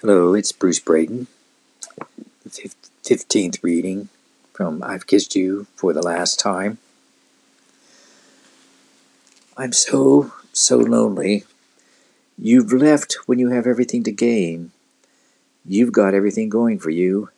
Hello, 0.00 0.32
it's 0.32 0.52
Bruce 0.52 0.78
Braden. 0.78 1.26
The 2.44 2.70
15th 3.02 3.58
reading 3.64 4.10
from 4.52 4.80
I've 4.80 5.08
Kissed 5.08 5.34
You 5.34 5.66
for 5.74 5.92
the 5.92 6.02
Last 6.02 6.38
Time. 6.38 6.78
I'm 9.56 9.72
so, 9.72 10.32
so 10.52 10.76
lonely. 10.76 11.46
You've 12.38 12.72
left 12.72 13.18
when 13.26 13.40
you 13.40 13.48
have 13.48 13.66
everything 13.66 14.04
to 14.04 14.12
gain. 14.12 14.70
You've 15.66 15.90
got 15.90 16.14
everything 16.14 16.48
going 16.48 16.78
for 16.78 16.90
you, 16.90 17.30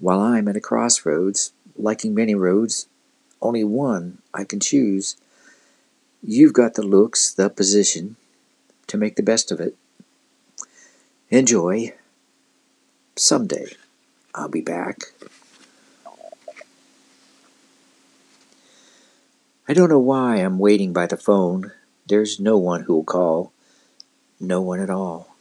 while 0.00 0.20
I'm 0.20 0.48
at 0.48 0.56
a 0.56 0.62
crossroads, 0.62 1.52
liking 1.76 2.14
many 2.14 2.34
roads, 2.34 2.86
only 3.42 3.64
one 3.64 4.22
I 4.32 4.44
can 4.44 4.60
choose. 4.60 5.16
You've 6.22 6.54
got 6.54 6.72
the 6.72 6.82
looks, 6.82 7.30
the 7.30 7.50
position, 7.50 8.16
to 8.86 8.96
make 8.96 9.16
the 9.16 9.22
best 9.22 9.52
of 9.52 9.60
it. 9.60 9.76
Enjoy. 11.28 11.92
Someday 13.16 13.72
I'll 14.32 14.48
be 14.48 14.60
back. 14.60 15.06
I 19.66 19.74
don't 19.74 19.88
know 19.88 19.98
why 19.98 20.36
I'm 20.36 20.60
waiting 20.60 20.92
by 20.92 21.06
the 21.06 21.16
phone. 21.16 21.72
There's 22.06 22.38
no 22.38 22.56
one 22.58 22.82
who'll 22.82 23.02
call. 23.02 23.50
No 24.38 24.60
one 24.60 24.78
at 24.78 24.88
all. 24.88 25.34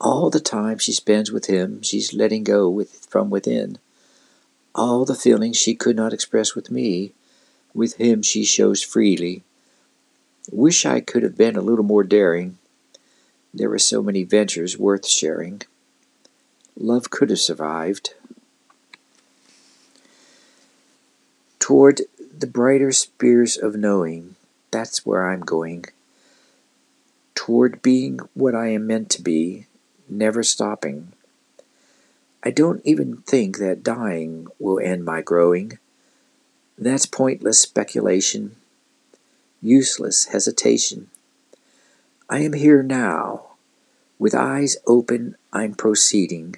All 0.00 0.28
the 0.28 0.40
time 0.40 0.78
she 0.78 0.90
spends 0.90 1.30
with 1.30 1.46
him, 1.46 1.80
she's 1.82 2.12
letting 2.12 2.42
go 2.42 2.68
with, 2.68 3.06
from 3.08 3.30
within. 3.30 3.78
All 4.74 5.04
the 5.04 5.14
feelings 5.14 5.56
she 5.56 5.76
could 5.76 5.94
not 5.94 6.12
express 6.12 6.56
with 6.56 6.72
me, 6.72 7.12
with 7.74 7.94
him 7.98 8.22
she 8.22 8.44
shows 8.44 8.82
freely. 8.82 9.44
Wish 10.50 10.84
I 10.84 10.98
could 10.98 11.22
have 11.22 11.36
been 11.36 11.54
a 11.54 11.60
little 11.60 11.84
more 11.84 12.02
daring 12.02 12.58
there 13.56 13.70
were 13.70 13.78
so 13.78 14.02
many 14.02 14.24
ventures 14.24 14.76
worth 14.76 15.06
sharing. 15.06 15.62
Love 16.76 17.08
could 17.08 17.30
have 17.30 17.38
survived. 17.38 18.14
Toward 21.60 22.02
the 22.36 22.48
brighter 22.48 22.90
spheres 22.90 23.56
of 23.56 23.76
knowing, 23.76 24.34
that's 24.72 25.06
where 25.06 25.30
I'm 25.30 25.40
going. 25.40 25.84
Toward 27.36 27.80
being 27.80 28.18
what 28.34 28.56
I 28.56 28.68
am 28.68 28.88
meant 28.88 29.08
to 29.10 29.22
be, 29.22 29.66
never 30.08 30.42
stopping. 30.42 31.12
I 32.42 32.50
don't 32.50 32.82
even 32.84 33.18
think 33.18 33.58
that 33.58 33.84
dying 33.84 34.48
will 34.58 34.80
end 34.80 35.04
my 35.04 35.22
growing. 35.22 35.78
That's 36.76 37.06
pointless 37.06 37.60
speculation, 37.60 38.56
useless 39.62 40.26
hesitation. 40.26 41.08
I 42.34 42.40
am 42.40 42.54
here 42.54 42.82
now. 42.82 43.50
With 44.18 44.34
eyes 44.34 44.76
open, 44.88 45.36
I'm 45.52 45.74
proceeding. 45.74 46.56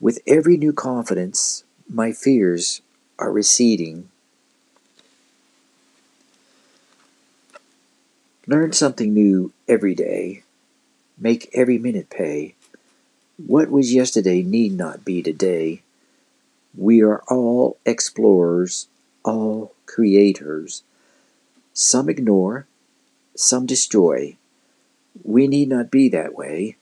With 0.00 0.20
every 0.26 0.56
new 0.56 0.72
confidence, 0.72 1.64
my 1.86 2.12
fears 2.12 2.80
are 3.18 3.30
receding. 3.30 4.08
Learn 8.46 8.72
something 8.72 9.12
new 9.12 9.52
every 9.68 9.94
day. 9.94 10.42
Make 11.18 11.50
every 11.52 11.76
minute 11.76 12.08
pay. 12.08 12.54
What 13.36 13.70
was 13.70 13.92
yesterday 13.92 14.42
need 14.42 14.72
not 14.72 15.04
be 15.04 15.22
today. 15.22 15.82
We 16.74 17.02
are 17.02 17.20
all 17.28 17.76
explorers, 17.84 18.86
all 19.22 19.74
creators. 19.84 20.82
Some 21.74 22.08
ignore, 22.08 22.66
some 23.36 23.66
destroy. 23.66 24.38
We 25.22 25.46
need 25.46 25.68
not 25.68 25.90
be 25.90 26.08
that 26.10 26.34
way. 26.34 26.76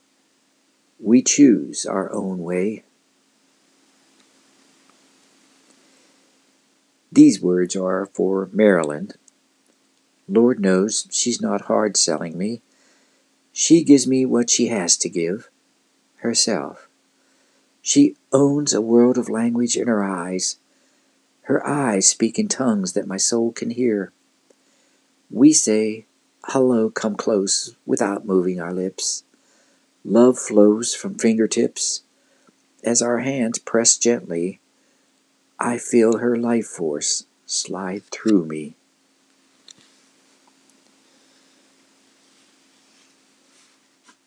We 0.99 1.21
choose 1.21 1.85
our 1.85 2.11
own 2.13 2.39
way. 2.39 2.83
These 7.11 7.41
words 7.41 7.75
are 7.75 8.05
for 8.05 8.49
Marilyn. 8.53 9.11
Lord 10.29 10.59
knows 10.59 11.07
she's 11.11 11.41
not 11.41 11.61
hard 11.61 11.97
selling 11.97 12.37
me. 12.37 12.61
She 13.51 13.83
gives 13.83 14.07
me 14.07 14.25
what 14.25 14.49
she 14.49 14.67
has 14.67 14.95
to 14.97 15.09
give 15.09 15.49
herself. 16.17 16.87
She 17.81 18.15
owns 18.31 18.73
a 18.73 18.81
world 18.81 19.17
of 19.17 19.27
language 19.27 19.75
in 19.75 19.87
her 19.87 20.03
eyes. 20.03 20.57
Her 21.43 21.65
eyes 21.67 22.07
speak 22.07 22.39
in 22.39 22.47
tongues 22.47 22.93
that 22.93 23.07
my 23.07 23.17
soul 23.17 23.51
can 23.51 23.71
hear. 23.71 24.13
We 25.29 25.51
say, 25.51 26.05
Hello, 26.45 26.89
come 26.89 27.15
close 27.15 27.75
without 27.85 28.25
moving 28.25 28.59
our 28.59 28.73
lips. 28.73 29.23
Love 30.03 30.39
flows 30.39 30.95
from 30.95 31.15
fingertips. 31.15 32.01
As 32.83 33.01
our 33.01 33.19
hands 33.19 33.59
press 33.59 33.95
gently, 33.95 34.59
I 35.59 35.77
feel 35.77 36.17
her 36.17 36.35
life 36.35 36.65
force 36.65 37.25
slide 37.45 38.03
through 38.05 38.47
me. 38.47 38.73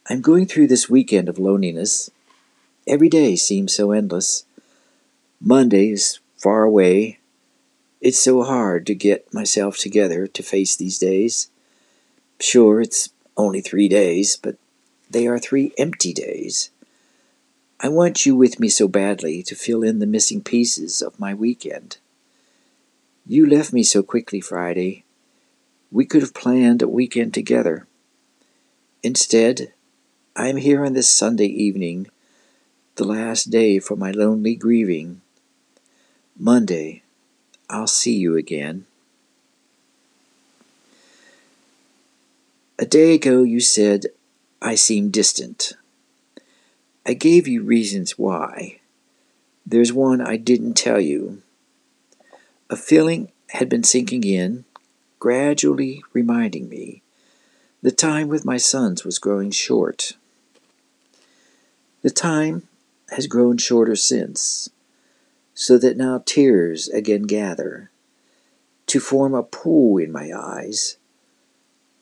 I'm 0.08 0.20
going 0.20 0.46
through 0.46 0.68
this 0.68 0.88
weekend 0.88 1.28
of 1.28 1.38
loneliness. 1.38 2.10
Every 2.86 3.08
day 3.08 3.34
seems 3.34 3.74
so 3.74 3.90
endless. 3.90 4.44
Monday 5.40 5.90
is 5.90 6.20
far 6.36 6.62
away. 6.62 7.18
It's 8.00 8.22
so 8.22 8.44
hard 8.44 8.86
to 8.86 8.94
get 8.94 9.34
myself 9.34 9.78
together 9.78 10.28
to 10.28 10.42
face 10.42 10.76
these 10.76 10.98
days. 10.98 11.50
Sure, 12.44 12.82
it's 12.82 13.08
only 13.38 13.62
three 13.62 13.88
days, 13.88 14.36
but 14.36 14.56
they 15.08 15.26
are 15.26 15.38
three 15.38 15.72
empty 15.78 16.12
days. 16.12 16.68
I 17.80 17.88
want 17.88 18.26
you 18.26 18.36
with 18.36 18.60
me 18.60 18.68
so 18.68 18.86
badly 18.86 19.42
to 19.44 19.54
fill 19.54 19.82
in 19.82 19.98
the 19.98 20.06
missing 20.06 20.42
pieces 20.42 21.00
of 21.00 21.18
my 21.18 21.32
weekend. 21.32 21.96
You 23.26 23.46
left 23.46 23.72
me 23.72 23.82
so 23.82 24.02
quickly 24.02 24.42
Friday. 24.42 25.04
We 25.90 26.04
could 26.04 26.20
have 26.20 26.34
planned 26.34 26.82
a 26.82 26.86
weekend 26.86 27.32
together. 27.32 27.86
Instead, 29.02 29.72
I 30.36 30.48
am 30.48 30.58
here 30.58 30.84
on 30.84 30.92
this 30.92 31.10
Sunday 31.10 31.46
evening, 31.46 32.08
the 32.96 33.04
last 33.04 33.44
day 33.50 33.78
for 33.78 33.96
my 33.96 34.10
lonely 34.10 34.54
grieving. 34.54 35.22
Monday, 36.38 37.04
I'll 37.70 37.86
see 37.86 38.14
you 38.14 38.36
again. 38.36 38.84
A 42.84 42.86
day 42.86 43.14
ago 43.14 43.44
you 43.44 43.60
said 43.60 44.08
I 44.60 44.74
seem 44.74 45.08
distant. 45.08 45.72
I 47.06 47.14
gave 47.14 47.48
you 47.48 47.62
reasons 47.62 48.18
why. 48.18 48.80
There's 49.64 49.90
one 49.90 50.20
I 50.20 50.36
didn't 50.36 50.74
tell 50.74 51.00
you. 51.00 51.40
A 52.68 52.76
feeling 52.76 53.32
had 53.52 53.70
been 53.70 53.84
sinking 53.84 54.22
in, 54.22 54.66
gradually 55.18 56.02
reminding 56.12 56.68
me. 56.68 57.00
The 57.80 57.90
time 57.90 58.28
with 58.28 58.44
my 58.44 58.58
sons 58.58 59.02
was 59.02 59.18
growing 59.18 59.50
short. 59.50 60.12
The 62.02 62.10
time 62.10 62.68
has 63.12 63.26
grown 63.26 63.56
shorter 63.56 63.96
since, 63.96 64.68
so 65.54 65.78
that 65.78 65.96
now 65.96 66.22
tears 66.26 66.88
again 66.88 67.22
gather 67.22 67.88
to 68.88 69.00
form 69.00 69.32
a 69.32 69.42
pool 69.42 69.96
in 69.96 70.12
my 70.12 70.30
eyes 70.36 70.98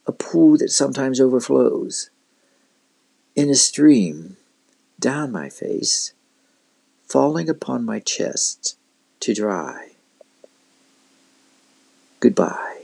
a 0.07 0.13
pool 0.13 0.59
that 0.59 0.71
sometimes 0.71 1.21
overflows, 1.21 2.11
in 3.35 3.49
a 3.49 3.55
stream 3.55 4.37
down 4.99 5.33
my 5.33 5.49
face, 5.49 6.13
falling 7.07 7.49
upon 7.49 7.85
my 7.85 7.99
chest 7.99 8.77
to 9.21 9.35
dry. 9.35 9.93
Goodbye. 12.21 12.82